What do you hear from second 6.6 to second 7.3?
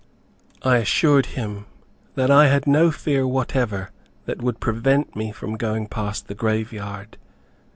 yard.